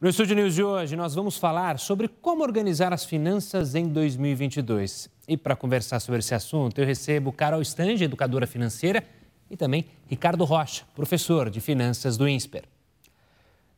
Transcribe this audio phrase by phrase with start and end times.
[0.00, 5.10] No Estúdio News de hoje, nós vamos falar sobre como organizar as finanças em 2022.
[5.26, 9.02] E para conversar sobre esse assunto, eu recebo Carol Stange, educadora financeira,
[9.50, 12.62] e também Ricardo Rocha, professor de finanças do INSPER.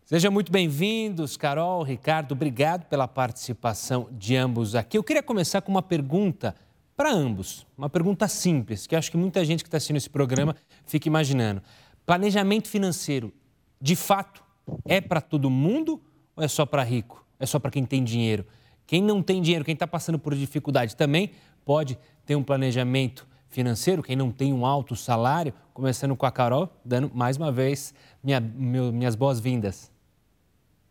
[0.04, 4.98] Sejam muito bem-vindos, Carol, Ricardo, obrigado pela participação de ambos aqui.
[4.98, 6.54] Eu queria começar com uma pergunta
[6.94, 10.54] para ambos, uma pergunta simples, que acho que muita gente que está assistindo esse programa
[10.84, 11.62] fica imaginando.
[12.04, 13.32] Planejamento financeiro,
[13.80, 14.44] de fato,
[14.84, 15.98] é para todo mundo
[16.40, 17.22] ou é só para rico?
[17.38, 18.46] É só para quem tem dinheiro?
[18.86, 21.32] Quem não tem dinheiro, quem está passando por dificuldade também
[21.64, 26.68] pode ter um planejamento financeiro, quem não tem um alto salário, começando com a Carol,
[26.84, 29.92] dando mais uma vez minha, meu, minhas boas-vindas.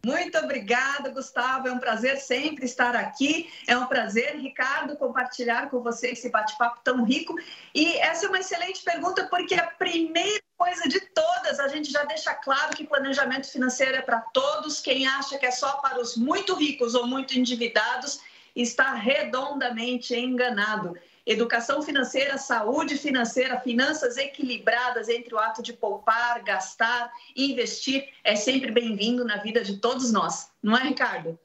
[0.05, 1.67] Muito obrigada, Gustavo.
[1.67, 3.51] É um prazer sempre estar aqui.
[3.67, 7.35] É um prazer, Ricardo, compartilhar com você esse bate-papo tão rico.
[7.75, 12.03] E essa é uma excelente pergunta, porque a primeira coisa de todas, a gente já
[12.05, 14.79] deixa claro que planejamento financeiro é para todos.
[14.79, 18.21] Quem acha que é só para os muito ricos ou muito endividados
[18.55, 20.97] está redondamente enganado.
[21.29, 28.35] Educação financeira, saúde financeira, finanças equilibradas entre o ato de poupar, gastar e investir é
[28.35, 30.49] sempre bem-vindo na vida de todos nós.
[30.63, 31.37] Não é, Ricardo?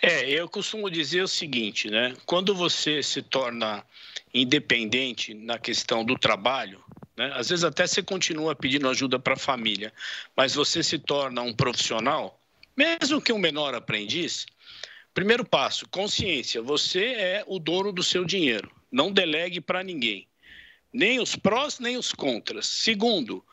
[0.00, 2.16] É, eu costumo dizer o seguinte, né?
[2.24, 3.84] Quando você se torna
[4.32, 6.82] independente na questão do trabalho,
[7.14, 7.30] né?
[7.34, 9.92] às vezes até você continua pedindo ajuda para a família,
[10.34, 12.40] mas você se torna um profissional,
[12.74, 14.46] mesmo que um menor aprendiz,
[15.12, 18.79] primeiro passo, consciência, você é o dono do seu dinheiro.
[18.90, 20.26] Não delegue para ninguém.
[20.92, 22.66] Nem os prós, nem os contras.
[22.66, 23.44] Segundo,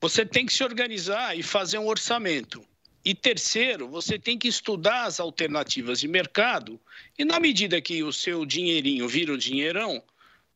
[0.00, 2.64] você tem que se organizar e fazer um orçamento.
[3.04, 6.78] E terceiro, você tem que estudar as alternativas de mercado
[7.18, 10.02] e na medida que o seu dinheirinho vira o dinheirão,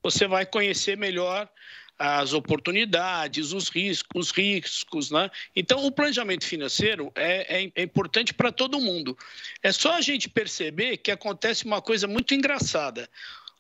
[0.03, 1.49] você vai conhecer melhor
[1.99, 5.31] as oportunidades, os riscos, os riscos, né?
[5.55, 9.17] Então, o planejamento financeiro é, é, é importante para todo mundo.
[9.63, 13.09] É só a gente perceber que acontece uma coisa muito engraçada.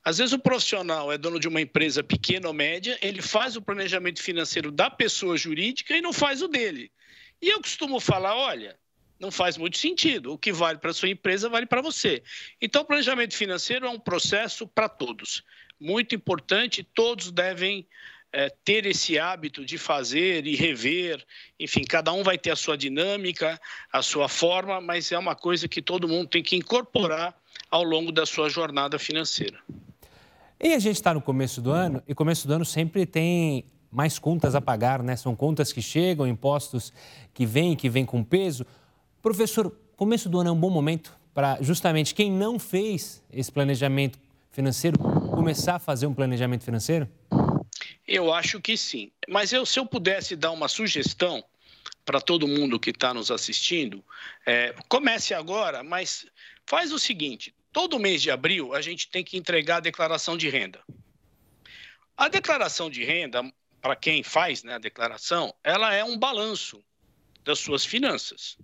[0.05, 3.63] Às vezes o profissional é dono de uma empresa pequena ou média, ele faz o
[3.63, 6.93] planejamento financeiro da pessoa jurídica e não faz o dele.
[7.41, 8.79] E eu costumo falar, olha,
[9.19, 10.33] não faz muito sentido.
[10.33, 12.23] O que vale para a sua empresa vale para você.
[12.61, 15.43] Então, o planejamento financeiro é um processo para todos.
[15.81, 17.87] Muito importante, todos devem
[18.31, 21.25] é, ter esse hábito de fazer e rever.
[21.59, 23.59] Enfim, cada um vai ter a sua dinâmica,
[23.91, 27.35] a sua forma, mas é uma coisa que todo mundo tem que incorporar
[27.71, 29.59] ao longo da sua jornada financeira.
[30.65, 34.19] E a gente está no começo do ano, e começo do ano sempre tem mais
[34.19, 35.15] contas a pagar, né?
[35.15, 36.91] São contas que chegam, impostos
[37.35, 38.65] que vêm, que vêm com peso.
[39.21, 44.19] Professor, começo do ano é um bom momento para justamente quem não fez esse planejamento
[44.53, 47.07] financeiro começar a fazer um planejamento financeiro?
[48.09, 49.11] Eu acho que sim.
[49.29, 51.45] Mas eu, se eu pudesse dar uma sugestão
[52.07, 54.03] para todo mundo que está nos assistindo,
[54.47, 56.25] é, comece agora, mas
[56.65, 60.49] faz o seguinte: todo mês de abril a gente tem que entregar a declaração de
[60.49, 60.81] renda.
[62.17, 63.43] A declaração de renda,
[63.83, 66.83] para quem faz né, a declaração, ela é um balanço
[67.43, 68.57] das suas finanças.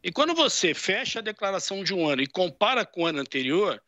[0.00, 3.82] E quando você fecha a declaração de um ano e compara com o ano anterior,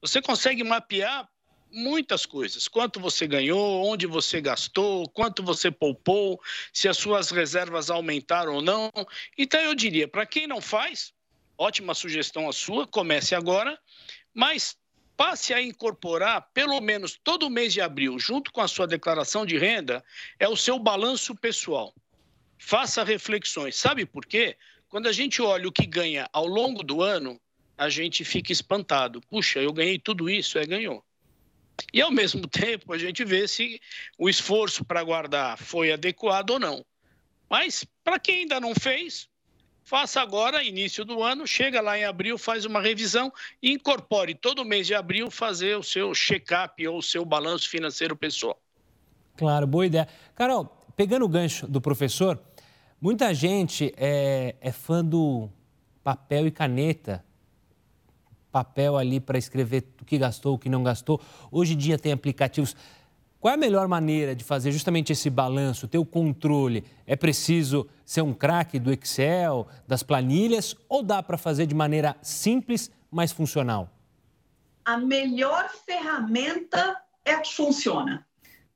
[0.00, 1.28] você consegue mapear
[1.72, 2.68] muitas coisas.
[2.68, 6.40] Quanto você ganhou, onde você gastou, quanto você poupou,
[6.72, 8.90] se as suas reservas aumentaram ou não.
[9.36, 11.12] Então, eu diria, para quem não faz,
[11.58, 13.78] ótima sugestão a sua, comece agora
[14.34, 14.76] mas
[15.16, 19.58] passe a incorporar, pelo menos todo mês de abril, junto com a sua declaração de
[19.58, 20.02] renda,
[20.38, 21.94] é o seu balanço pessoal.
[22.58, 23.76] Faça reflexões.
[23.76, 24.56] Sabe por quê?
[24.88, 27.40] Quando a gente olha o que ganha ao longo do ano,
[27.76, 29.20] a gente fica espantado.
[29.22, 31.04] Puxa, eu ganhei tudo isso, é ganhou.
[31.92, 33.80] E ao mesmo tempo, a gente vê se
[34.18, 36.84] o esforço para guardar foi adequado ou não.
[37.48, 39.28] Mas para quem ainda não fez,
[39.90, 44.64] Faça agora, início do ano, chega lá em abril, faz uma revisão e incorpore todo
[44.64, 48.56] mês de abril fazer o seu check-up ou o seu balanço financeiro pessoal.
[49.36, 50.06] Claro, boa ideia.
[50.36, 52.40] Carol, pegando o gancho do professor,
[53.00, 55.50] muita gente é, é fã do
[56.04, 57.24] papel e caneta.
[58.52, 61.20] Papel ali para escrever o que gastou, o que não gastou.
[61.50, 62.76] Hoje em dia tem aplicativos.
[63.40, 66.84] Qual é a melhor maneira de fazer justamente esse balanço, ter o controle?
[67.06, 72.14] É preciso ser um craque do Excel, das planilhas, ou dá para fazer de maneira
[72.20, 73.90] simples, mas funcional?
[74.84, 78.26] A melhor ferramenta é a que funciona.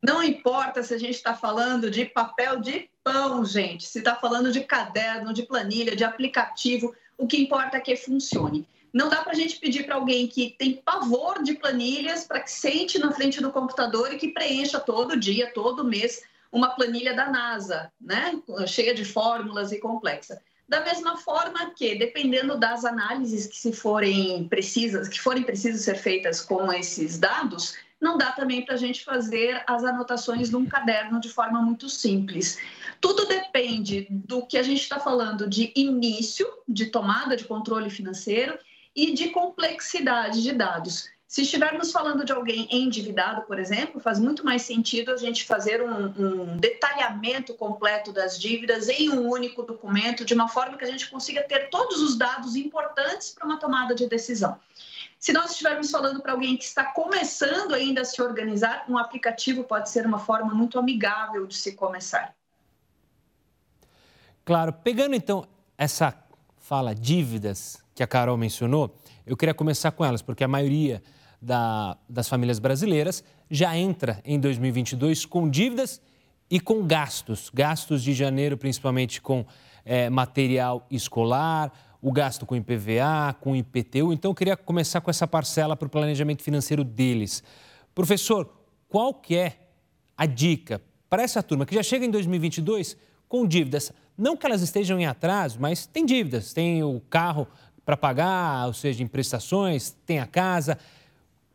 [0.03, 4.51] Não importa se a gente está falando de papel de pão, gente, se está falando
[4.51, 8.67] de caderno, de planilha, de aplicativo, o que importa é que funcione.
[8.95, 12.51] Não dá para a gente pedir para alguém que tem pavor de planilhas para que
[12.51, 17.29] sente na frente do computador e que preencha todo dia, todo mês, uma planilha da
[17.29, 18.41] NASA, né?
[18.69, 20.41] cheia de fórmulas e complexa.
[20.69, 25.97] Da mesma forma que, dependendo das análises que se forem precisas, que forem precisas ser
[25.97, 31.19] feitas com esses dados, não dá também para a gente fazer as anotações num caderno
[31.19, 32.59] de forma muito simples.
[33.01, 38.57] Tudo depende do que a gente está falando de início de tomada de controle financeiro
[38.95, 41.09] e de complexidade de dados.
[41.27, 45.83] Se estivermos falando de alguém endividado, por exemplo, faz muito mais sentido a gente fazer
[45.83, 50.91] um, um, detalhamento completo das dívidas em um único documento, de uma forma que a
[50.91, 54.61] gente consiga ter todos os dados importantes para uma tomada de decisão.
[55.19, 59.65] Se nós estivermos falando para alguém que está começando ainda a se organizar, um aplicativo
[59.65, 62.33] pode ser uma forma muito amigável de se começar.
[64.45, 66.13] Claro, pegando então essa
[66.65, 68.97] fala dívidas que a Carol mencionou,
[69.27, 71.03] eu queria começar com elas, porque a maioria
[71.41, 76.01] da, das famílias brasileiras já entra em 2022 com dívidas
[76.51, 77.51] e com gastos.
[77.53, 79.45] Gastos de janeiro, principalmente com
[79.85, 81.71] é, material escolar,
[82.01, 84.11] o gasto com IPVA, com IPTU.
[84.15, 87.45] Então, eu queria começar com essa parcela para o planejamento financeiro deles.
[87.95, 88.51] Professor,
[88.89, 89.69] qual que é
[90.17, 90.81] a dica
[91.11, 92.97] para essa turma que já chega em 2022
[93.29, 93.93] com dívidas?
[94.17, 96.53] Não que elas estejam em atraso, mas tem dívidas.
[96.53, 97.49] Tem o carro
[97.85, 100.79] para pagar, ou seja, em prestações, tem a casa.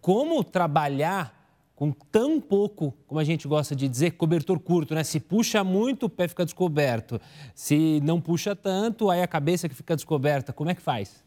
[0.01, 1.39] Como trabalhar
[1.79, 5.01] com tão pouco, como a gente gosta de dizer, cobertor curto, né?
[5.01, 7.21] Se puxa muito, o pé fica descoberto.
[7.55, 10.51] Se não puxa tanto, aí a cabeça que fica descoberta.
[10.51, 11.23] Como é que faz?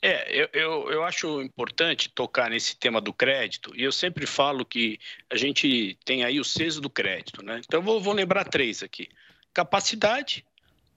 [0.00, 4.64] É, eu, eu, eu, acho importante tocar nesse tema do crédito, e eu sempre falo
[4.64, 4.98] que
[5.30, 7.60] a gente tem aí o ceso do crédito, né?
[7.64, 9.08] Então, eu vou, vou lembrar três aqui:
[9.52, 10.44] capacidade,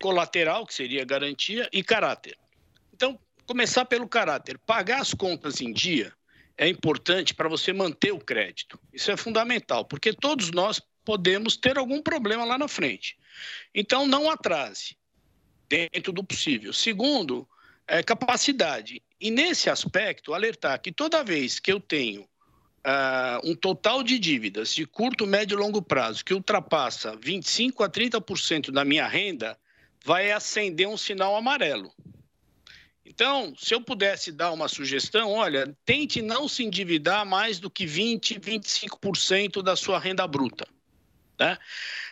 [0.02, 2.38] colateral, que seria garantia, e caráter.
[2.94, 4.58] Então, começar pelo caráter.
[4.60, 6.14] Pagar as contas em dia
[6.58, 8.80] é importante para você manter o crédito.
[8.94, 13.18] Isso é fundamental, porque todos nós podemos ter algum problema lá na frente.
[13.74, 14.98] Então, não atrase,
[15.68, 16.74] dentro do possível.
[16.74, 17.48] Segundo,
[17.88, 19.04] é capacidade.
[19.20, 22.28] E nesse aspecto, alertar que toda vez que eu tenho
[22.86, 27.90] uh, um total de dívidas de curto, médio e longo prazo que ultrapassa 25% a
[27.90, 29.58] 30% da minha renda,
[30.04, 31.92] vai acender um sinal amarelo.
[33.04, 37.86] Então, se eu pudesse dar uma sugestão, olha, tente não se endividar mais do que
[37.86, 40.68] 20, 25% da sua renda bruta.
[41.40, 41.58] Né?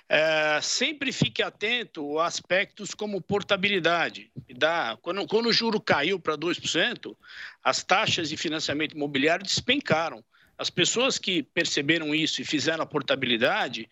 [0.08, 4.32] É, sempre fique atento a aspectos como portabilidade.
[4.56, 7.16] Dá, quando, quando o juro caiu para 2%,
[7.64, 10.24] as taxas de financiamento imobiliário despencaram.
[10.58, 13.90] As pessoas que perceberam isso e fizeram a portabilidade,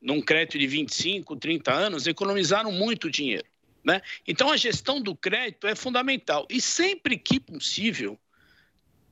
[0.00, 3.46] num crédito de 25, 30 anos, economizaram muito dinheiro.
[3.82, 4.00] Né?
[4.26, 6.46] Então, a gestão do crédito é fundamental.
[6.48, 8.18] E sempre que possível,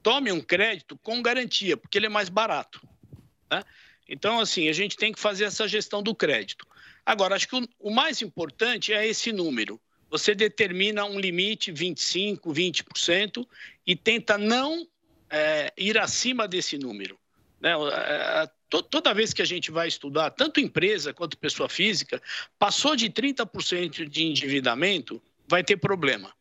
[0.03, 2.81] tome um crédito com garantia, porque ele é mais barato.
[3.51, 3.63] Né?
[4.09, 6.67] Então, assim, a gente tem que fazer essa gestão do crédito.
[7.05, 9.81] Agora, acho que o, o mais importante é esse número.
[10.11, 13.47] Você determina um limite, 25%, 20%,
[13.87, 14.87] e tenta não
[15.33, 17.19] é, ir acima desse número.
[17.59, 17.73] Né?
[18.69, 22.21] toda vez que a gente vai estudar, tanto empresa quanto pessoa física,
[22.59, 26.33] passou de 30% de endividamento, vai ter problema.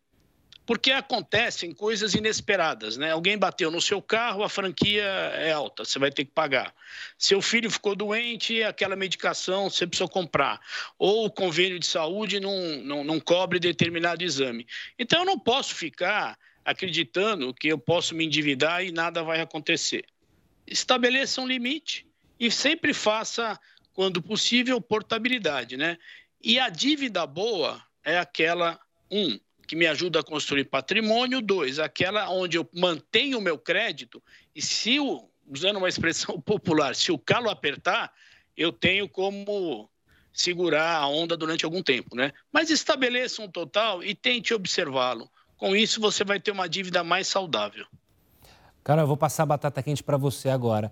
[0.65, 3.11] Porque acontecem coisas inesperadas, né?
[3.11, 6.73] Alguém bateu no seu carro, a franquia é alta, você vai ter que pagar.
[7.17, 10.61] Seu filho ficou doente, aquela medicação você precisa comprar.
[10.97, 14.66] Ou o convênio de saúde não, não, não cobre determinado exame.
[14.97, 16.37] Então, eu não posso ficar
[16.71, 20.06] acreditando que eu posso me endividar e nada vai acontecer.
[20.66, 22.06] Estabeleça um limite
[22.40, 23.59] e sempre faça,
[23.94, 25.97] quando possível, portabilidade, né?
[26.44, 32.30] E a dívida boa é aquela, um, que me ajuda a construir patrimônio, dois, aquela
[32.30, 34.21] onde eu mantenho o meu crédito
[34.56, 38.11] e se, o, usando uma expressão popular, se o calo apertar,
[38.57, 39.90] eu tenho como
[40.33, 42.31] segurar a onda durante algum tempo, né?
[42.51, 45.31] Mas estabeleça um total e tente observá-lo.
[45.61, 47.85] Com isso, você vai ter uma dívida mais saudável.
[48.83, 50.91] Cara, eu vou passar a batata quente para você agora.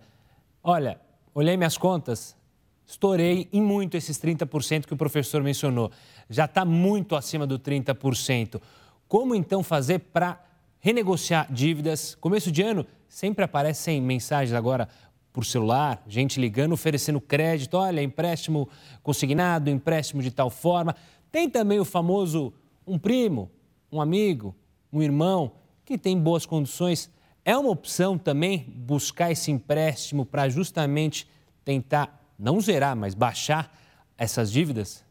[0.61, 1.01] Olha,
[1.33, 2.38] olhei minhas contas,
[2.85, 5.91] estourei em muito esses 30% que o professor mencionou.
[6.29, 8.61] Já está muito acima do 30%.
[9.07, 10.39] Como então fazer para
[10.79, 12.13] renegociar dívidas?
[12.13, 14.88] Começo de ano, sempre aparecem mensagens agora
[15.33, 17.73] por celular, gente ligando, oferecendo crédito.
[17.73, 18.69] Olha, empréstimo
[19.01, 20.95] consignado, empréstimo de tal forma.
[21.31, 22.53] Tem também o famoso
[22.85, 23.49] um primo,
[23.91, 24.55] um amigo,
[24.91, 25.53] um irmão
[25.86, 27.10] que tem boas condições
[27.43, 31.27] é uma opção também buscar esse empréstimo para justamente
[31.65, 33.75] tentar não zerar, mas baixar
[34.17, 35.03] essas dívidas?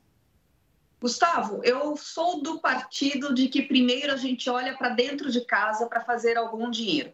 [1.00, 5.87] Gustavo, eu sou do partido de que primeiro a gente olha para dentro de casa
[5.87, 7.12] para fazer algum dinheiro.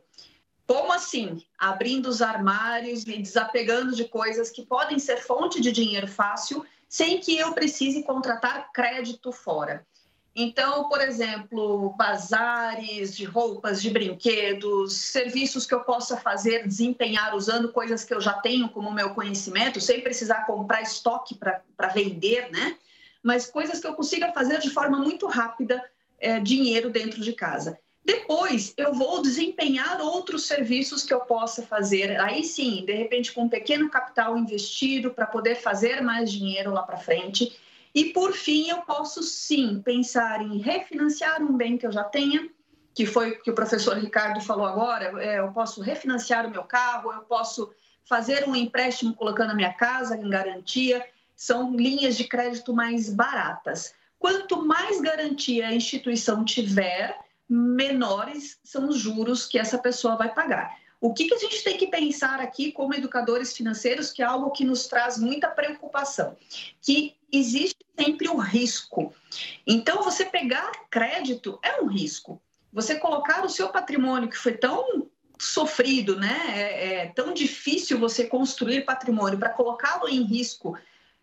[0.66, 1.42] Como assim?
[1.59, 7.21] Abrindo os armários e desapegando de coisas que podem ser fonte de dinheiro fácil, sem
[7.21, 9.87] que eu precise contratar crédito fora.
[10.36, 17.70] Então, por exemplo, bazares de roupas, de brinquedos, serviços que eu possa fazer, desempenhar usando
[17.70, 22.76] coisas que eu já tenho como meu conhecimento, sem precisar comprar estoque para vender, né?
[23.22, 25.80] Mas coisas que eu consiga fazer de forma muito rápida,
[26.18, 27.78] é, dinheiro dentro de casa.
[28.04, 32.20] Depois, eu vou desempenhar outros serviços que eu possa fazer.
[32.20, 36.82] Aí sim, de repente, com um pequeno capital investido para poder fazer mais dinheiro lá
[36.82, 37.56] para frente
[37.94, 42.50] e por fim, eu posso sim pensar em refinanciar um bem que eu já tenha,
[42.92, 45.22] que foi o que o professor Ricardo falou agora.
[45.22, 47.72] É, eu posso refinanciar o meu carro, eu posso
[48.04, 51.06] fazer um empréstimo colocando a minha casa em garantia.
[51.36, 53.94] São linhas de crédito mais baratas.
[54.18, 57.16] Quanto mais garantia a instituição tiver,
[57.48, 60.76] menores são os juros que essa pessoa vai pagar.
[61.00, 64.50] O que, que a gente tem que pensar aqui como educadores financeiros, que é algo
[64.52, 66.34] que nos traz muita preocupação,
[66.80, 69.14] que existe sempre o risco.
[69.66, 72.40] Então, você pegar crédito é um risco.
[72.72, 76.36] Você colocar o seu patrimônio, que foi tão sofrido, né?
[76.48, 80.76] É, é tão difícil você construir patrimônio para colocá-lo em risco,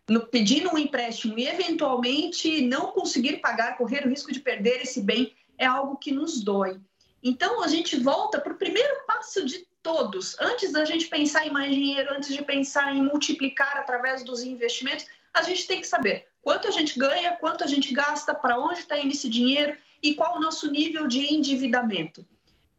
[0.08, 5.02] no, pedindo um empréstimo e eventualmente não conseguir pagar, correr o risco de perder esse
[5.02, 6.80] bem, é algo que nos dói.
[7.22, 10.36] Então, a gente volta para o primeiro passo de todos.
[10.40, 15.06] Antes da gente pensar em mais dinheiro, antes de pensar em multiplicar através dos investimentos,
[15.32, 18.80] a gente tem que saber quanto a gente ganha, quanto a gente gasta, para onde
[18.80, 22.26] está indo esse dinheiro e qual o nosso nível de endividamento.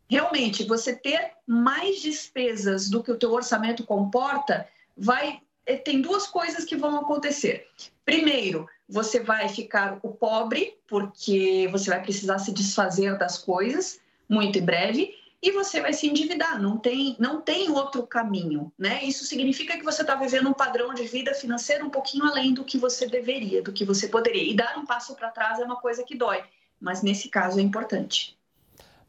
[0.10, 6.27] Realmente, você ter mais despesas do que o teu orçamento comporta, vai eh, tem duas
[6.27, 7.67] coisas que vão acontecer.
[8.05, 14.60] Primeiro, você vai ficar o pobre, porque você vai precisar se desfazer das coisas muito
[14.60, 16.59] em breve e você vai se endividar.
[16.59, 19.03] Não tem, não tem outro caminho, né?
[19.03, 22.63] Isso significa que você está vivendo um padrão de vida financeiro um pouquinho além do
[22.63, 24.50] que você deveria, do que você poderia.
[24.50, 26.41] E dar um passo para trás é uma coisa que dói,
[26.79, 28.38] mas nesse caso é importante.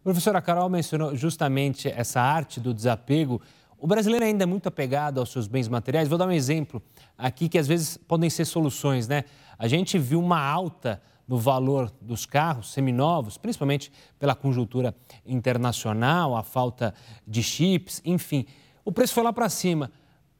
[0.03, 3.41] Professora Carol mencionou justamente essa arte do desapego.
[3.79, 6.09] O brasileiro ainda é muito apegado aos seus bens materiais.
[6.09, 6.83] Vou dar um exemplo
[7.17, 9.23] aqui que às vezes podem ser soluções, né?
[9.57, 16.43] A gente viu uma alta no valor dos carros seminovos, principalmente pela conjuntura internacional, a
[16.43, 16.95] falta
[17.27, 18.47] de chips, enfim.
[18.85, 19.91] O preço foi lá para cima.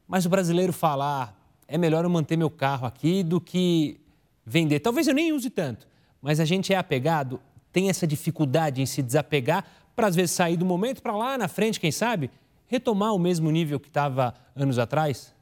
[0.07, 3.99] Mas o brasileiro falar, ah, é melhor eu manter meu carro aqui do que
[4.45, 4.79] vender.
[4.79, 5.87] Talvez eu nem use tanto,
[6.21, 9.65] mas a gente é apegado, tem essa dificuldade em se desapegar
[9.95, 12.29] para às vezes sair do momento para lá na frente, quem sabe,
[12.67, 15.34] retomar o mesmo nível que estava anos atrás?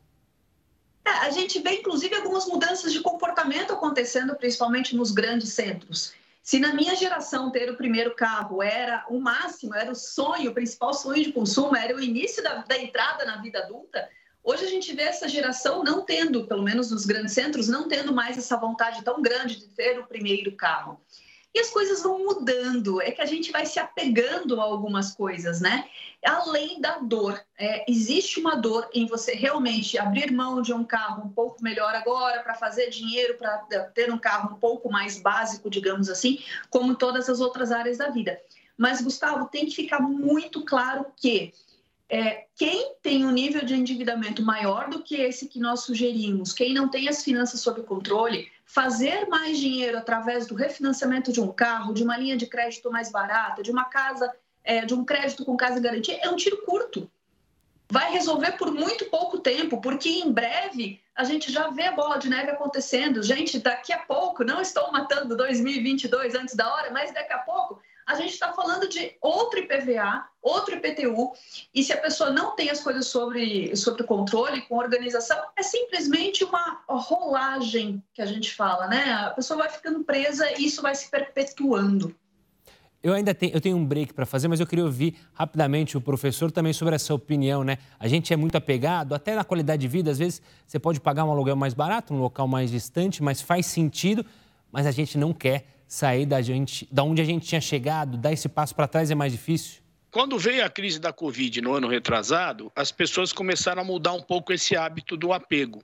[1.05, 6.13] É, a gente vê, inclusive, algumas mudanças de comportamento acontecendo, principalmente nos grandes centros.
[6.41, 10.53] Se na minha geração ter o primeiro carro era o máximo, era o sonho, o
[10.53, 14.09] principal sonho de consumo, era o início da, da entrada na vida adulta,
[14.43, 18.13] hoje a gente vê essa geração não tendo, pelo menos nos grandes centros, não tendo
[18.13, 20.99] mais essa vontade tão grande de ter o primeiro carro.
[21.53, 25.61] E as coisas vão mudando, é que a gente vai se apegando a algumas coisas,
[25.61, 25.87] né?
[26.25, 31.23] Além da dor, é, existe uma dor em você realmente abrir mão de um carro
[31.23, 33.57] um pouco melhor agora para fazer dinheiro, para
[33.93, 36.39] ter um carro um pouco mais básico, digamos assim,
[36.71, 38.39] como todas as outras áreas da vida.
[38.75, 41.53] Mas, Gustavo, tem que ficar muito claro que
[42.09, 46.73] é, quem tem um nível de endividamento maior do que esse que nós sugerimos, quem
[46.73, 51.93] não tem as finanças sob controle, fazer mais dinheiro através do refinanciamento de um carro,
[51.93, 54.31] de uma linha de crédito mais barata, de uma casa,
[54.63, 57.09] é, de um crédito com casa garantia, é um tiro curto.
[57.89, 62.17] Vai resolver por muito pouco tempo, porque em breve a gente já vê a bola
[62.17, 63.21] de neve acontecendo.
[63.21, 67.79] Gente, daqui a pouco, não estou matando 2022 antes da hora, mas daqui a pouco
[68.13, 71.33] a gente está falando de outro IPVA, outro IPTU,
[71.73, 76.43] e se a pessoa não tem as coisas sobre, sobre controle, com organização, é simplesmente
[76.43, 79.13] uma rolagem que a gente fala, né?
[79.13, 82.15] A pessoa vai ficando presa e isso vai se perpetuando.
[83.01, 86.01] Eu ainda tenho, eu tenho um break para fazer, mas eu queria ouvir rapidamente o
[86.01, 87.77] professor também sobre essa opinião, né?
[87.99, 91.25] A gente é muito apegado, até na qualidade de vida, às vezes você pode pagar
[91.25, 94.25] um aluguel mais barato, num local mais distante, mas faz sentido,
[94.71, 98.33] mas a gente não quer sair da, gente, da onde a gente tinha chegado, dar
[98.33, 99.83] esse passo para trás é mais difícil?
[100.09, 104.21] Quando veio a crise da Covid no ano retrasado, as pessoas começaram a mudar um
[104.21, 105.83] pouco esse hábito do apego.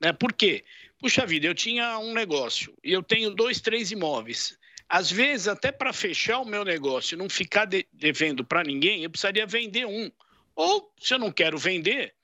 [0.00, 0.14] Né?
[0.14, 0.64] Por quê?
[0.98, 4.58] Puxa vida, eu tinha um negócio e eu tenho dois, três imóveis.
[4.88, 9.02] Às vezes, até para fechar o meu negócio e não ficar de, devendo para ninguém,
[9.02, 10.10] eu precisaria vender um.
[10.56, 12.14] Ou, se eu não quero vender,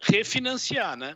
[0.00, 1.14] refinanciar, né?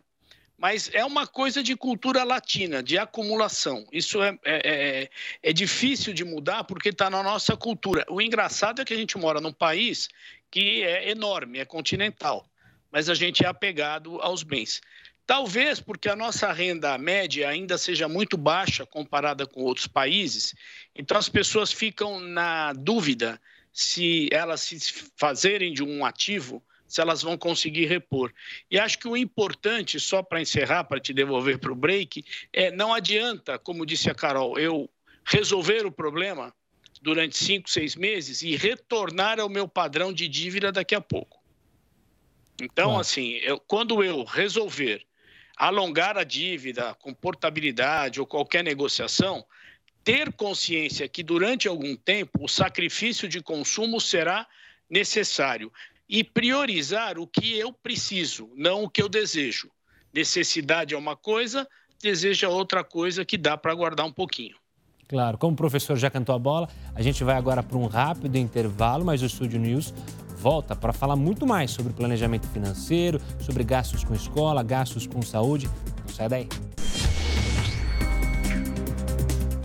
[0.57, 3.85] Mas é uma coisa de cultura latina, de acumulação.
[3.91, 4.61] Isso é, é,
[5.03, 5.09] é,
[5.41, 8.05] é difícil de mudar porque está na nossa cultura.
[8.09, 10.09] O engraçado é que a gente mora num país
[10.49, 12.47] que é enorme, é continental,
[12.91, 14.81] mas a gente é apegado aos bens.
[15.25, 20.53] Talvez porque a nossa renda média ainda seja muito baixa comparada com outros países,
[20.93, 23.41] então as pessoas ficam na dúvida
[23.71, 24.79] se elas se
[25.15, 28.31] fazerem de um ativo, se elas vão conseguir repor.
[28.69, 32.71] E acho que o importante, só para encerrar, para te devolver para o break, é
[32.71, 34.89] não adianta, como disse a Carol, eu
[35.25, 36.53] resolver o problema
[37.01, 41.41] durante cinco, seis meses e retornar ao meu padrão de dívida daqui a pouco.
[42.61, 45.05] Então, assim, eu, quando eu resolver
[45.57, 49.45] alongar a dívida com portabilidade ou qualquer negociação,
[50.03, 54.47] ter consciência que durante algum tempo o sacrifício de consumo será
[54.89, 55.71] necessário
[56.13, 59.71] e priorizar o que eu preciso, não o que eu desejo.
[60.13, 61.67] Necessidade é uma coisa,
[61.99, 64.55] deseja outra coisa que dá para guardar um pouquinho.
[65.09, 68.35] Claro, como o professor já cantou a bola, a gente vai agora para um rápido
[68.35, 69.91] intervalo, mas o Estúdio News
[70.37, 75.67] volta para falar muito mais sobre planejamento financeiro, sobre gastos com escola, gastos com saúde.
[76.05, 76.47] Não sai daí.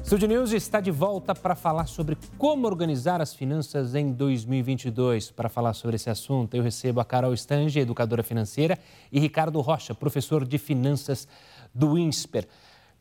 [0.09, 5.31] Studio News está de volta para falar sobre como organizar as finanças em 2022.
[5.31, 8.79] Para falar sobre esse assunto, eu recebo a Carol Stange, educadora financeira,
[9.12, 11.29] e Ricardo Rocha, professor de finanças
[11.75, 12.49] do INSPER.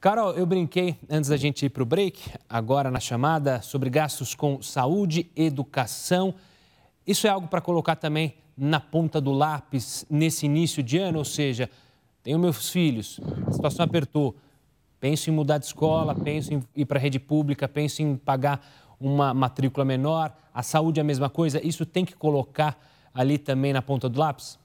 [0.01, 4.35] Carol, eu brinquei antes da gente ir para o break, agora na chamada, sobre gastos
[4.35, 6.35] com saúde, educação
[7.07, 11.25] isso é algo para colocar também na ponta do lápis nesse início de ano, ou
[11.25, 11.69] seja,
[12.21, 14.35] tenho meus filhos, a situação apertou,
[14.99, 18.65] penso em mudar de escola, penso em ir para a rede pública, penso em pagar
[18.99, 22.77] uma matrícula menor, a saúde é a mesma coisa, isso tem que colocar
[23.13, 24.59] ali também na ponta do lápis?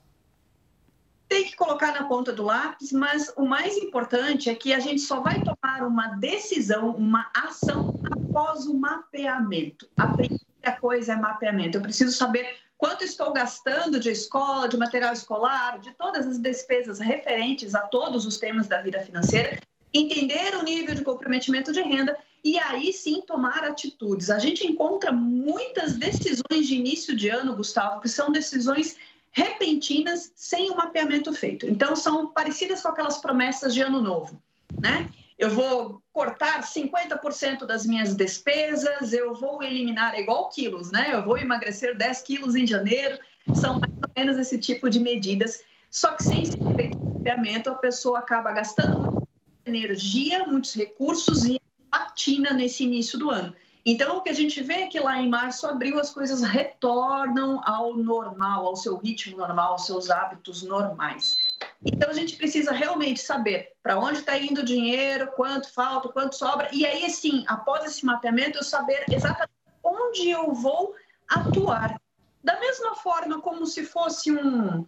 [1.28, 5.00] Tem que colocar na ponta do lápis, mas o mais importante é que a gente
[5.00, 9.88] só vai tomar uma decisão, uma ação após o mapeamento.
[9.96, 11.78] A primeira coisa é mapeamento.
[11.78, 12.46] Eu preciso saber
[12.76, 18.26] quanto estou gastando de escola, de material escolar, de todas as despesas referentes a todos
[18.26, 19.58] os temas da vida financeira,
[19.92, 24.30] entender o nível de comprometimento de renda e aí sim tomar atitudes.
[24.30, 28.96] A gente encontra muitas decisões de início de ano, Gustavo, que são decisões
[29.30, 31.66] repentinas sem o mapeamento feito.
[31.66, 34.40] Então são parecidas com aquelas promessas de ano novo,
[34.80, 35.08] né?
[35.42, 41.08] eu vou cortar 50% das minhas despesas, eu vou eliminar, é igual quilos, né?
[41.12, 43.18] Eu vou emagrecer 10 quilos em janeiro,
[43.52, 45.64] são mais ou menos esse tipo de medidas.
[45.90, 49.26] Só que sem esse mapeamento, a pessoa acaba gastando
[49.64, 53.54] energia, muitos recursos e patina nesse início do ano.
[53.84, 57.60] Então, o que a gente vê é que lá em março, abril, as coisas retornam
[57.64, 61.36] ao normal, ao seu ritmo normal, aos seus hábitos normais.
[61.84, 66.36] Então, a gente precisa realmente saber para onde está indo o dinheiro, quanto falta, quanto
[66.36, 66.68] sobra.
[66.72, 69.50] E aí, assim, após esse mapeamento, eu saber exatamente
[69.82, 70.94] onde eu vou
[71.28, 72.00] atuar.
[72.42, 74.86] Da mesma forma como se fosse um,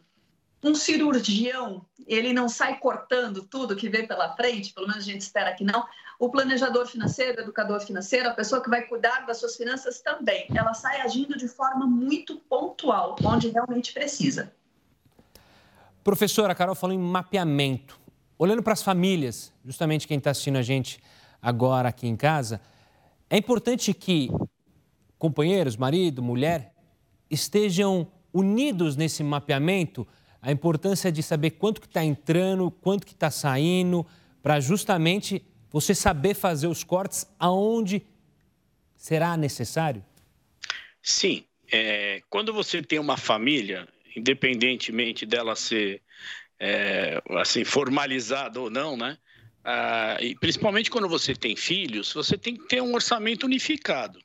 [0.65, 5.21] um cirurgião, ele não sai cortando tudo que vem pela frente, pelo menos a gente
[5.21, 5.85] espera que não.
[6.19, 10.47] O planejador financeiro, o educador financeiro, a pessoa que vai cuidar das suas finanças também,
[10.55, 14.55] ela sai agindo de forma muito pontual, onde realmente precisa.
[16.03, 18.01] Professora, a Carol falou em mapeamento.
[18.39, 20.99] Olhando para as famílias, justamente quem está assistindo a gente
[21.43, 22.59] agora aqui em casa,
[23.29, 24.31] é importante que
[25.19, 26.75] companheiros, marido, mulher,
[27.31, 30.07] estejam unidos nesse mapeamento
[30.45, 34.07] a importância de saber quanto que está entrando, quanto que está saindo,
[34.43, 38.03] para justamente você saber fazer os cortes aonde
[38.95, 40.05] será necessário?
[41.03, 41.45] Sim.
[41.73, 46.03] É, quando você tem uma família, independentemente dela ser
[46.61, 49.17] é, assim formalizada ou não, né?
[49.65, 54.21] Ah, e principalmente quando você tem filhos, você tem que ter um orçamento unificado.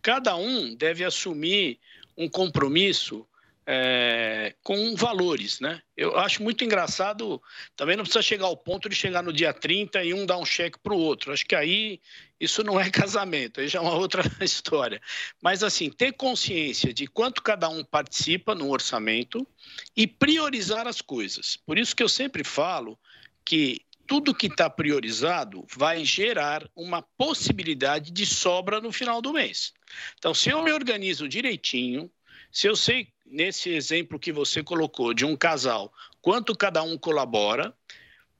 [0.00, 1.80] Cada um deve assumir
[2.16, 3.26] um compromisso
[3.70, 5.82] é, com valores, né?
[5.94, 7.42] Eu acho muito engraçado,
[7.76, 10.44] também não precisa chegar ao ponto de chegar no dia 30 e um dar um
[10.44, 11.34] cheque para o outro.
[11.34, 12.00] Acho que aí
[12.40, 15.02] isso não é casamento, aí já é uma outra história.
[15.42, 19.46] Mas assim, ter consciência de quanto cada um participa no orçamento
[19.94, 21.58] e priorizar as coisas.
[21.66, 22.98] Por isso que eu sempre falo
[23.44, 29.74] que tudo que está priorizado vai gerar uma possibilidade de sobra no final do mês.
[30.16, 32.10] Então, se eu me organizo direitinho,
[32.50, 37.74] se eu sei nesse exemplo que você colocou de um casal, quanto cada um colabora,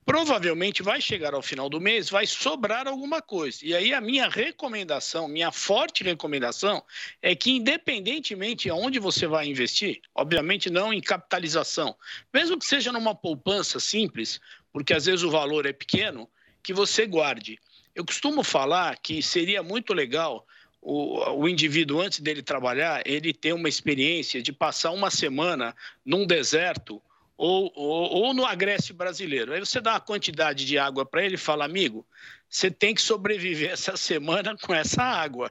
[0.09, 3.59] provavelmente vai chegar ao final do mês, vai sobrar alguma coisa.
[3.63, 6.83] E aí a minha recomendação, minha forte recomendação
[7.21, 11.95] é que independentemente aonde você vai investir, obviamente não em capitalização,
[12.33, 14.41] mesmo que seja numa poupança simples,
[14.73, 16.27] porque às vezes o valor é pequeno,
[16.63, 17.59] que você guarde.
[17.95, 20.47] Eu costumo falar que seria muito legal
[20.81, 26.27] o, o indivíduo, antes dele trabalhar, ele tem uma experiência de passar uma semana num
[26.27, 27.03] deserto
[27.37, 29.53] ou, ou, ou no agreste brasileiro.
[29.53, 32.07] Aí você dá uma quantidade de água para ele e fala, amigo,
[32.49, 35.51] você tem que sobreviver essa semana com essa água.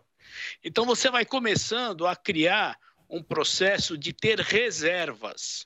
[0.63, 2.77] Então você vai começando a criar
[3.09, 5.65] um processo de ter reservas.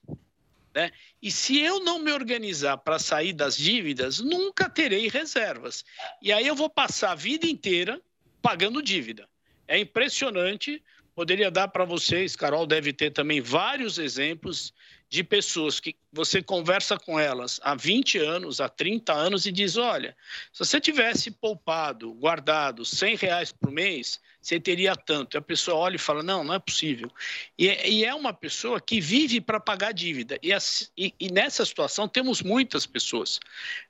[0.74, 0.92] Né?
[1.22, 5.84] E se eu não me organizar para sair das dívidas, nunca terei reservas.
[6.22, 8.02] E aí eu vou passar a vida inteira
[8.42, 9.28] pagando dívida.
[9.72, 10.84] É impressionante.
[11.16, 14.74] Poderia dar para vocês, Carol deve ter também vários exemplos
[15.10, 19.78] de pessoas que você conversa com elas há 20 anos, há 30 anos e diz:
[19.78, 20.16] olha,
[20.52, 25.36] se você tivesse poupado, guardado 100 reais por mês, você teria tanto.
[25.36, 27.10] E a pessoa olha e fala: não, não é possível.
[27.58, 30.38] E, é, é uma pessoa que vive para pagar dívida.
[30.44, 30.52] E,
[30.98, 33.40] e, e, nessa situação temos muitas pessoas.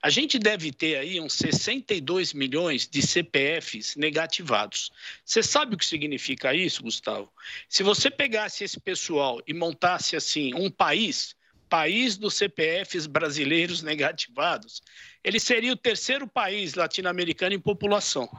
[0.02, 4.92] A gente deve ter aí uns 62 milhões de CPFs negativados.
[5.26, 7.32] Você sabe o que significa isso, Gustavo?
[7.68, 11.36] Se você pegasse esse pessoal e montasse assim um país,
[11.72, 14.82] país, dos CPFs brasileiros negativados,
[15.24, 18.30] ele seria o terceiro país latino-americano em população.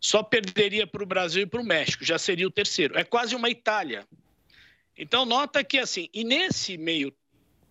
[0.00, 2.98] Só perderia para o Brasil e para o México, já seria o terceiro.
[2.98, 4.08] É quase uma Itália.
[4.96, 7.14] Então, nota que, assim, e nesse meio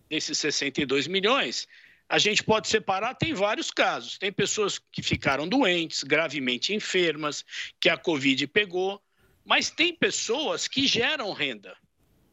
[0.08, 1.66] desses 62 milhões,
[2.08, 4.18] a gente pode separar, tem vários casos.
[4.18, 7.44] Tem pessoas que ficaram doentes, gravemente enfermas,
[7.80, 9.02] que a Covid pegou,
[9.44, 11.76] mas tem pessoas que geram renda.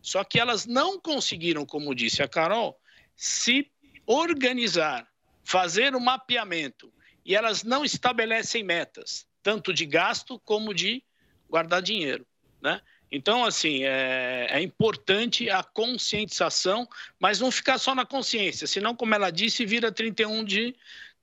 [0.03, 2.77] Só que elas não conseguiram, como disse a Carol,
[3.15, 3.71] se
[4.05, 5.07] organizar,
[5.45, 6.93] fazer o um mapeamento.
[7.25, 11.01] E elas não estabelecem metas, tanto de gasto como de
[11.49, 12.27] guardar dinheiro.
[12.61, 12.81] Né?
[13.09, 16.85] Então, assim, é, é, importante a conscientização,
[17.17, 20.75] mas não ficar só na consciência, senão, como ela disse, vira 31 de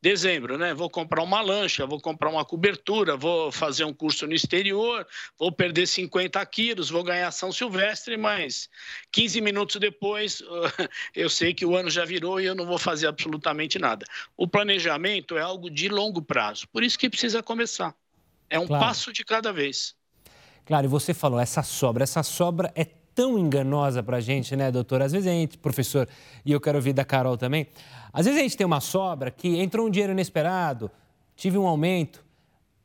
[0.02, 0.72] dezembro, né?
[0.72, 5.06] Vou comprar uma lancha, vou comprar uma cobertura, vou fazer um curso no exterior,
[5.38, 8.68] vou perder 50 quilos, vou ganhar São Silvestre, mas
[9.12, 10.42] 15 minutos depois
[11.14, 14.06] eu sei que o ano já virou e eu não vou fazer absolutamente nada.
[14.36, 17.94] O planejamento é algo de longo prazo, por isso que precisa começar.
[18.48, 18.84] É um claro.
[18.84, 19.94] passo de cada vez.
[20.64, 24.70] Claro, e você falou, essa sobra, essa sobra é tão enganosa para a gente, né,
[24.70, 25.02] doutor?
[25.02, 26.08] Às vezes a gente, professor,
[26.44, 27.66] e eu quero ouvir da Carol também,
[28.12, 30.90] às vezes a gente tem uma sobra que entrou um dinheiro inesperado,
[31.36, 32.24] tive um aumento.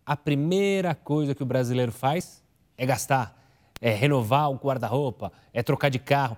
[0.05, 2.43] A primeira coisa que o brasileiro faz
[2.77, 3.41] é gastar,
[3.81, 6.37] é renovar o guarda-roupa, é trocar de carro.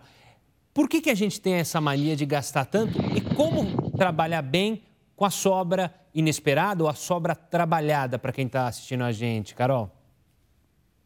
[0.73, 4.83] Por que, que a gente tem essa mania de gastar tanto e como trabalhar bem
[5.15, 9.91] com a sobra inesperada ou a sobra trabalhada para quem está assistindo a gente, Carol?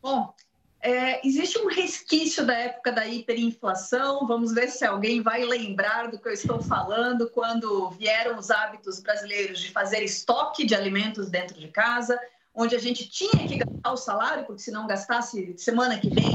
[0.02, 0.34] Bom,
[0.82, 4.26] é, existe um resquício da época da hiperinflação.
[4.26, 9.00] Vamos ver se alguém vai lembrar do que eu estou falando quando vieram os hábitos
[9.00, 12.20] brasileiros de fazer estoque de alimentos dentro de casa,
[12.54, 16.34] onde a gente tinha que gastar o salário, porque se não gastasse semana que vem,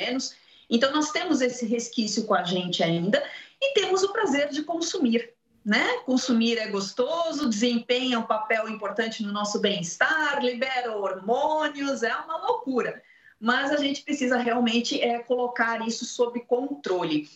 [0.00, 0.34] menos.
[0.70, 3.22] Então, nós temos esse resquício com a gente ainda
[3.60, 5.34] e temos o prazer de consumir.
[5.62, 5.98] Né?
[6.04, 13.02] Consumir é gostoso, desempenha um papel importante no nosso bem-estar, libera hormônios, é uma loucura
[13.44, 17.28] mas a gente precisa realmente é, colocar isso sob controle.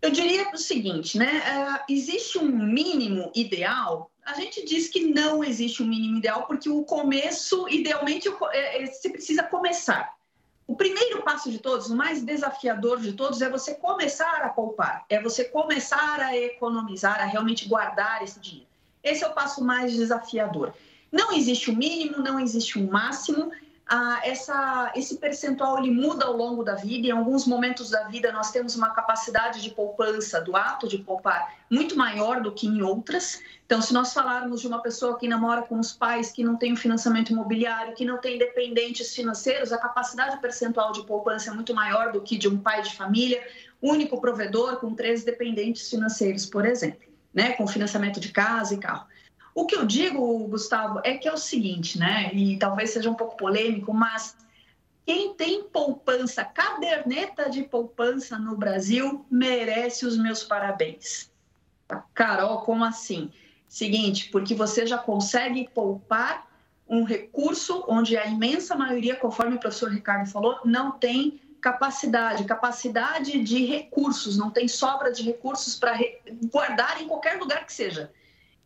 [0.00, 1.42] Eu diria o seguinte, né?
[1.44, 4.12] É, existe um mínimo ideal?
[4.24, 9.10] A gente diz que não existe um mínimo ideal, porque o começo, idealmente, é, se
[9.10, 10.14] precisa começar.
[10.68, 15.04] O primeiro passo de todos, o mais desafiador de todos, é você começar a poupar,
[15.08, 18.68] é você começar a economizar, a realmente guardar esse dinheiro.
[19.02, 20.72] Esse é o passo mais desafiador.
[21.10, 23.50] Não existe um mínimo, não existe um máximo,
[23.86, 27.08] ah, essa, esse percentual ele muda ao longo da vida.
[27.08, 31.54] Em alguns momentos da vida, nós temos uma capacidade de poupança, do ato de poupar,
[31.70, 33.42] muito maior do que em outras.
[33.66, 36.72] Então, se nós falarmos de uma pessoa que namora com os pais, que não tem
[36.72, 41.74] um financiamento imobiliário, que não tem dependentes financeiros, a capacidade percentual de poupança é muito
[41.74, 43.42] maior do que de um pai de família,
[43.82, 49.06] único provedor com três dependentes financeiros, por exemplo, né, com financiamento de casa e carro.
[49.54, 52.32] O que eu digo, Gustavo, é que é o seguinte, né?
[52.34, 54.36] E talvez seja um pouco polêmico, mas
[55.06, 61.30] quem tem poupança, caderneta de poupança no Brasil, merece os meus parabéns.
[62.14, 63.30] Carol, como assim?
[63.68, 66.48] Seguinte, porque você já consegue poupar
[66.88, 73.42] um recurso onde a imensa maioria, conforme o professor Ricardo falou, não tem capacidade, capacidade
[73.42, 75.98] de recursos, não tem sobra de recursos para
[76.52, 78.12] guardar em qualquer lugar que seja.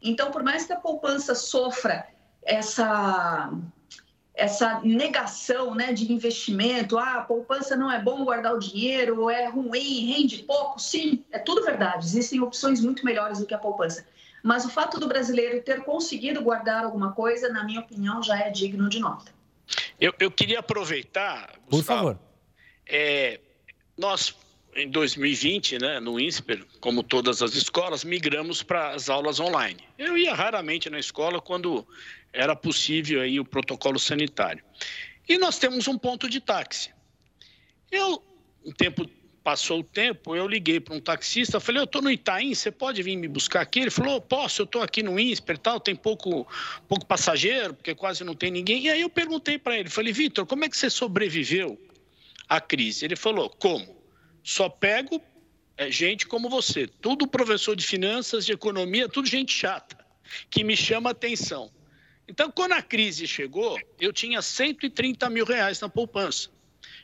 [0.02, 2.06] Então, por mais que a poupança sofra
[2.42, 3.52] essa
[4.38, 9.48] essa negação né, de investimento, ah, a poupança não é bom guardar o dinheiro, é
[9.48, 14.06] ruim, rende pouco, sim, é tudo verdade, existem opções muito melhores do que a poupança.
[14.40, 18.48] Mas o fato do brasileiro ter conseguido guardar alguma coisa, na minha opinião, já é
[18.48, 19.32] digno de nota.
[20.00, 22.18] Eu, eu queria aproveitar, Gustavo, Por favor.
[22.86, 23.40] É,
[23.96, 24.34] nós
[24.74, 29.82] em 2020, né, no INSPER, como todas as escolas, migramos para as aulas online.
[29.98, 31.86] Eu ia raramente na escola quando
[32.32, 34.62] era possível aí o protocolo sanitário.
[35.28, 36.90] E nós temos um ponto de táxi.
[37.90, 38.22] Eu,
[38.64, 39.08] um tempo
[39.42, 43.02] passou o tempo, eu liguei para um taxista, falei, eu estou no Itaim, você pode
[43.02, 43.80] vir me buscar aqui?
[43.80, 46.46] Ele falou, posso, eu estou aqui no INSPER tal, tem pouco,
[46.86, 48.84] pouco passageiro, porque quase não tem ninguém.
[48.84, 51.80] E aí eu perguntei para ele, falei, Vitor, como é que você sobreviveu
[52.46, 53.06] à crise?
[53.06, 53.97] Ele falou, como?
[54.48, 55.22] Só pego
[55.76, 60.02] é, gente como você, tudo professor de finanças, de economia, tudo gente chata,
[60.48, 61.70] que me chama atenção.
[62.26, 66.48] Então, quando a crise chegou, eu tinha 130 mil reais na poupança.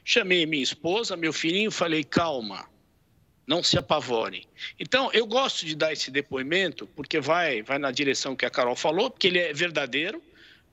[0.03, 2.67] Chamei minha esposa, meu filhinho, falei: calma,
[3.47, 4.49] não se apavore.
[4.81, 8.75] Então, eu gosto de dar esse depoimento, porque vai, vai na direção que a Carol
[8.75, 10.23] falou, porque ele é verdadeiro,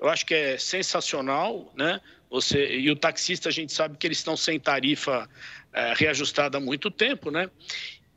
[0.01, 2.01] eu acho que é sensacional, né?
[2.29, 5.29] Você, e o taxista, a gente sabe que eles estão sem tarifa
[5.71, 7.49] é, reajustada há muito tempo, né?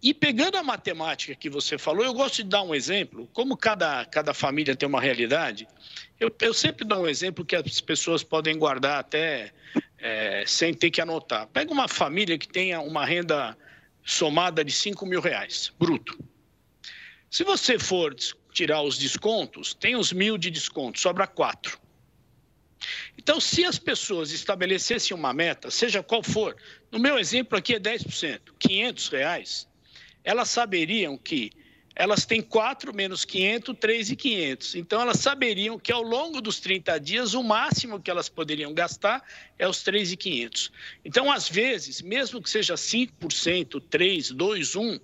[0.03, 3.29] E pegando a matemática que você falou, eu gosto de dar um exemplo.
[3.33, 5.67] Como cada, cada família tem uma realidade,
[6.19, 9.53] eu, eu sempre dou um exemplo que as pessoas podem guardar até
[9.99, 11.47] é, sem ter que anotar.
[11.49, 13.57] Pega uma família que tenha uma renda
[14.05, 16.19] somada de 5 mil reais, bruto.
[17.31, 18.15] Se você for
[18.55, 21.79] tirar os descontos, tem os mil de desconto, sobra quatro.
[23.19, 26.57] Então, se as pessoas estabelecessem uma meta, seja qual for,
[26.91, 29.69] no meu exemplo aqui é 10%, 500 reais,
[30.23, 31.51] elas saberiam que
[31.97, 34.75] elas têm 4 menos 500, 3,500.
[34.75, 39.23] Então, elas saberiam que ao longo dos 30 dias, o máximo que elas poderiam gastar
[39.59, 40.73] é os 3,500.
[41.05, 45.01] Então, às vezes, mesmo que seja 5%, 3, 2, 1,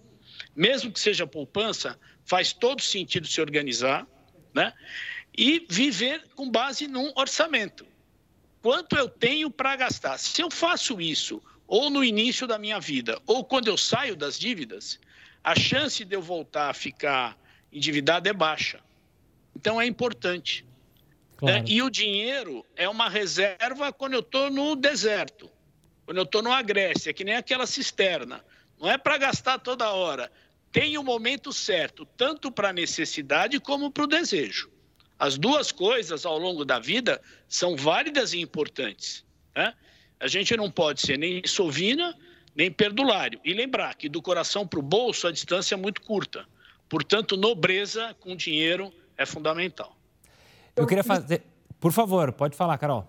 [0.54, 1.98] mesmo que seja poupança,
[2.30, 4.06] faz todo sentido se organizar,
[4.54, 4.72] né?
[5.36, 7.84] E viver com base num orçamento.
[8.62, 10.16] Quanto eu tenho para gastar?
[10.16, 14.38] Se eu faço isso ou no início da minha vida, ou quando eu saio das
[14.38, 15.00] dívidas,
[15.42, 17.36] a chance de eu voltar a ficar
[17.72, 18.78] endividado é baixa.
[19.56, 20.64] Então é importante.
[21.36, 21.58] Claro.
[21.58, 21.64] Né?
[21.66, 25.50] E o dinheiro é uma reserva quando eu estou no deserto,
[26.04, 28.44] quando eu estou numa Grécia, que nem aquela cisterna.
[28.78, 30.30] Não é para gastar toda hora.
[30.72, 34.70] Tem o um momento certo, tanto para a necessidade como para o desejo.
[35.18, 39.24] As duas coisas ao longo da vida são válidas e importantes.
[39.54, 39.74] Né?
[40.18, 42.16] A gente não pode ser nem sovina
[42.54, 43.40] nem perdulário.
[43.44, 46.46] E lembrar que do coração para o bolso a distância é muito curta.
[46.88, 49.96] Portanto, nobreza com dinheiro é fundamental.
[50.74, 51.42] Eu queria fazer.
[51.78, 53.06] Por favor, pode falar, Carol.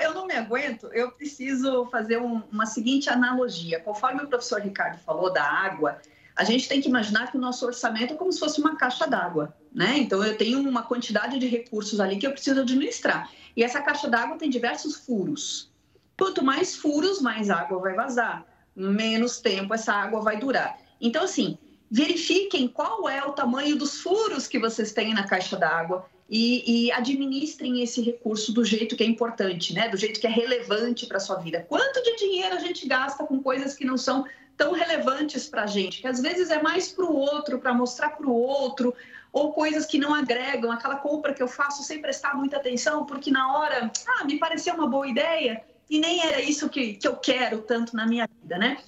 [0.00, 3.80] Eu não me aguento, eu preciso fazer um, uma seguinte analogia.
[3.80, 6.00] Conforme o professor Ricardo falou da água,
[6.36, 9.06] a gente tem que imaginar que o nosso orçamento é como se fosse uma caixa
[9.06, 9.98] d'água, né?
[9.98, 13.30] Então eu tenho uma quantidade de recursos ali que eu preciso administrar.
[13.56, 15.70] E essa caixa d'água tem diversos furos.
[16.18, 20.78] Quanto mais furos, mais água vai vazar menos tempo essa água vai durar.
[21.00, 21.58] Então, assim,
[21.90, 26.92] verifiquem qual é o tamanho dos furos que vocês têm na caixa d'água e, e,
[26.92, 29.88] administrem esse recurso do jeito que é importante, né?
[29.90, 31.66] Do jeito que é relevante para sua vida.
[31.68, 34.24] Quanto de dinheiro a gente gasta com coisas que não são
[34.56, 36.00] tão relevantes para a gente?
[36.00, 38.94] Que às vezes é mais para o outro, para mostrar para o outro,
[39.32, 43.30] ou coisas que não agregam, aquela compra que eu faço sem prestar muita atenção, porque
[43.30, 47.16] na hora, ah, me pareceu uma boa ideia, e nem era isso que, que eu
[47.16, 48.78] quero tanto na minha vida, né?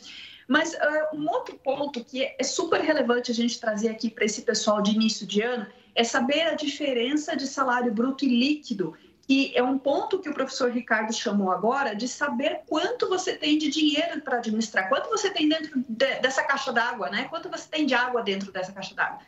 [0.47, 4.43] Mas uh, um outro ponto que é, super relevante a gente trazer aqui para esse
[4.43, 8.95] pessoal de início de ano é saber a diferença de salário bruto e líquido,
[9.27, 13.57] que é um ponto que o professor Ricardo chamou agora, de saber quanto você tem
[13.57, 17.25] de dinheiro para administrar, quanto você tem dentro de, dessa caixa d'água, né?
[17.31, 19.21] Quanto você tem de água dentro dessa caixa d'água.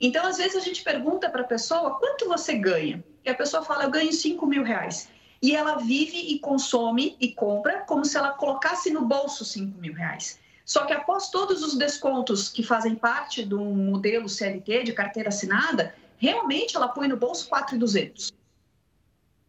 [0.00, 3.02] Então, às vezes, a gente pergunta para a pessoa quanto você ganha.
[3.24, 5.08] E a pessoa fala, eu ganho 5 mil reais
[5.40, 9.94] e ela vive e consome e compra como se ela colocasse no bolso 5 mil
[9.94, 10.38] reais.
[10.64, 15.94] Só que após todos os descontos que fazem parte do modelo CLT de carteira assinada,
[16.18, 18.32] realmente ela põe no bolso 4,200.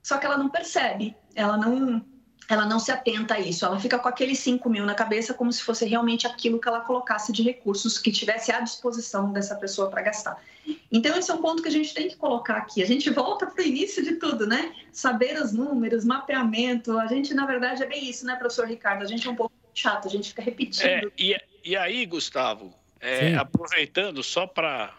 [0.02, 2.04] Só que ela não percebe, ela não,
[2.50, 3.66] ela não se atenta a isso.
[3.66, 6.82] Ela fica com aqueles 5 mil na cabeça como se fosse realmente aquilo que ela
[6.82, 10.42] colocasse de recursos que tivesse à disposição dessa pessoa para gastar.
[10.92, 12.82] Então, esse é um ponto que a gente tem que colocar aqui.
[12.82, 14.74] A gente volta para o início de tudo, né?
[14.92, 16.98] Saber os números, mapeamento.
[16.98, 19.04] A gente, na verdade, é bem isso, né, professor Ricardo?
[19.04, 20.86] A gente é um pouco chato, a gente fica repetindo.
[20.86, 24.94] É, e, e aí, Gustavo, é, aproveitando só para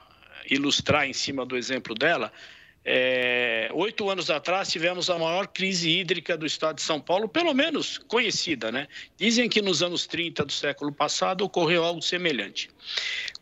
[0.48, 2.32] ilustrar em cima do exemplo dela,
[2.92, 7.54] é, oito anos atrás tivemos a maior crise hídrica do estado de São Paulo, pelo
[7.54, 8.88] menos conhecida, né?
[9.16, 12.68] Dizem que nos anos 30 do século passado ocorreu algo semelhante.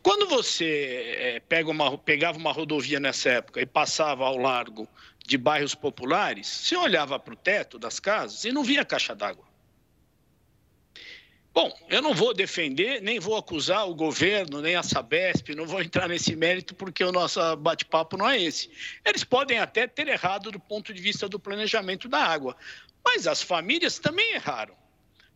[0.03, 4.87] Quando você é, pega uma, pegava uma rodovia nessa época e passava ao largo
[5.25, 9.48] de bairros populares, você olhava para o teto das casas e não via caixa d'água.
[11.89, 16.07] Eu não vou defender, nem vou acusar o governo, nem a Sabesp, não vou entrar
[16.07, 18.69] nesse mérito porque o nosso bate-papo não é esse.
[19.03, 22.55] Eles podem até ter errado do ponto de vista do planejamento da água,
[23.03, 24.75] mas as famílias também erraram.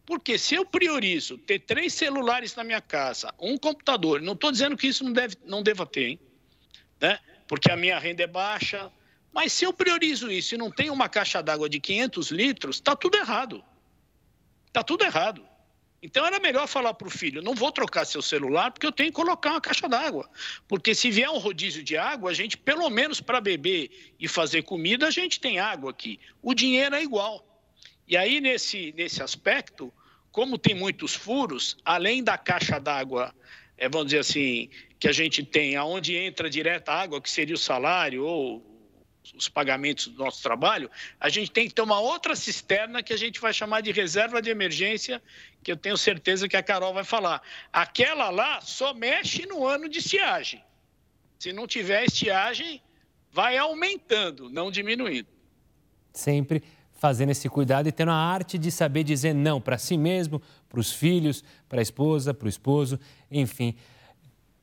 [0.05, 4.77] Porque se eu priorizo ter três celulares na minha casa, um computador, não estou dizendo
[4.77, 6.19] que isso não, deve, não deva ter, hein?
[7.01, 7.19] Né?
[7.47, 8.91] porque a minha renda é baixa,
[9.31, 12.95] mas se eu priorizo isso e não tenho uma caixa d'água de 500 litros, está
[12.95, 13.63] tudo errado.
[14.67, 15.45] Está tudo errado.
[16.03, 19.09] Então era melhor falar para o filho: não vou trocar seu celular porque eu tenho
[19.09, 20.29] que colocar uma caixa d'água.
[20.67, 24.63] Porque se vier um rodízio de água, a gente, pelo menos para beber e fazer
[24.63, 26.19] comida, a gente tem água aqui.
[26.41, 27.47] O dinheiro é igual.
[28.05, 29.93] E aí, nesse, nesse aspecto,
[30.29, 33.33] como tem muitos furos, além da caixa d'água,
[33.77, 37.57] é, vamos dizer assim, que a gente tem, aonde entra direta água, que seria o
[37.57, 38.72] salário ou
[39.35, 43.17] os pagamentos do nosso trabalho, a gente tem que ter uma outra cisterna que a
[43.17, 45.21] gente vai chamar de reserva de emergência,
[45.63, 47.41] que eu tenho certeza que a Carol vai falar.
[47.71, 50.63] Aquela lá só mexe no ano de estiagem.
[51.39, 52.81] Se não tiver estiagem,
[53.31, 55.27] vai aumentando, não diminuindo.
[56.13, 60.41] Sempre fazendo esse cuidado e tendo a arte de saber dizer não para si mesmo,
[60.69, 63.75] para os filhos, para a esposa, para o esposo, enfim.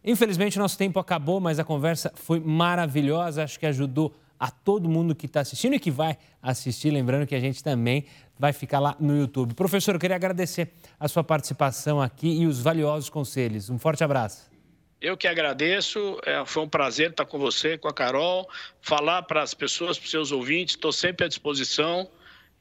[0.02, 3.44] Infelizmente, nosso tempo acabou, mas a conversa foi maravilhosa.
[3.44, 6.90] Acho que ajudou a todo mundo que está assistindo e que vai assistir.
[6.90, 8.06] Lembrando que a gente também
[8.38, 9.52] vai ficar lá no YouTube.
[9.52, 13.68] Professor, eu queria agradecer a sua participação aqui e os valiosos conselhos.
[13.68, 14.50] Um forte abraço.
[14.98, 18.48] Eu que agradeço, é, foi um prazer estar com você, com a Carol,
[18.80, 22.08] falar para as pessoas, para os seus ouvintes, estou sempre à disposição.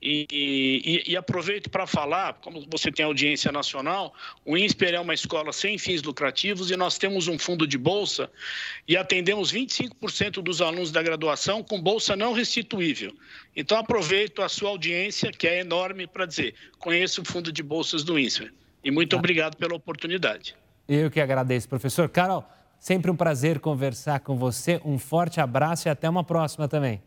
[0.01, 4.13] E, e, e, aproveito para falar, como você tem audiência nacional,
[4.45, 8.31] o INSPER é uma escola sem fins lucrativos e nós temos um fundo de bolsa
[8.87, 13.13] e atendemos 25% dos alunos da graduação com bolsa não restituível.
[13.53, 18.01] Então aproveito a sua audiência, que é enorme, para dizer, conheço o fundo de bolsas
[18.01, 18.53] do INSPER.
[18.81, 19.19] E muito ah.
[19.19, 20.55] obrigado pela oportunidade.
[20.87, 22.07] Eu que agradeço, professor.
[22.07, 22.45] Carol,
[22.79, 24.79] sempre um prazer conversar com você.
[24.85, 27.01] Um forte abraço e até uma próxima também.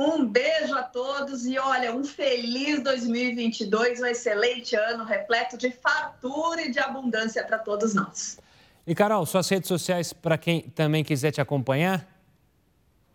[0.00, 6.62] Um beijo a todos e olha, um feliz 2022, um excelente ano repleto de fartura
[6.62, 8.38] e de abundância para todos nós.
[8.86, 12.08] E Carol, suas redes sociais para quem também quiser te acompanhar?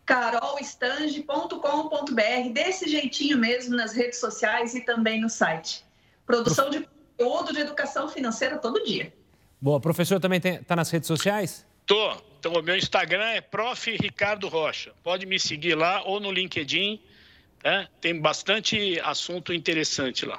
[0.06, 5.84] carolstange.com.br, desse jeitinho mesmo nas redes sociais e também no site.
[6.24, 9.12] Produção de conteúdo de educação financeira todo dia.
[9.60, 11.66] Boa, professor também está nas redes sociais?
[11.84, 12.35] Tô.
[12.46, 13.90] Então, o meu Instagram é Prof.
[14.00, 14.92] Ricardo Rocha.
[15.02, 17.00] Pode me seguir lá ou no LinkedIn.
[17.64, 17.88] Né?
[18.00, 20.38] Tem bastante assunto interessante lá.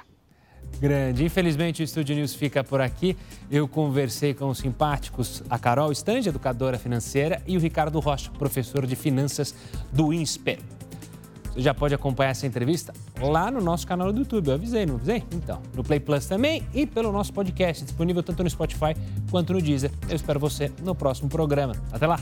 [0.80, 1.22] Grande.
[1.22, 3.14] Infelizmente, o Estúdio News fica por aqui.
[3.50, 8.86] Eu conversei com os simpáticos a Carol Stange, educadora financeira, e o Ricardo Rocha, professor
[8.86, 9.54] de finanças
[9.92, 10.60] do INSPER.
[11.58, 14.46] Você já pode acompanhar essa entrevista lá no nosso canal do YouTube.
[14.46, 15.24] Eu avisei, não avisei?
[15.32, 18.94] Então, no Play Plus também e pelo nosso podcast, disponível tanto no Spotify
[19.28, 19.90] quanto no Deezer.
[20.08, 21.74] Eu espero você no próximo programa.
[21.90, 22.20] Até lá!